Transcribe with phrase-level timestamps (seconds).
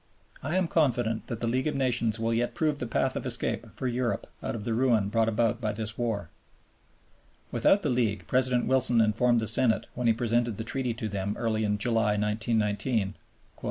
[0.41, 3.67] I am confident that the League of Nations will yet prove the path of escape
[3.75, 6.31] for Europe out of the ruin brought about by this war."
[7.51, 11.35] Without the League, President Wilson informed the Senate when he presented the Treaty to them
[11.37, 13.13] early in July, 1919,"...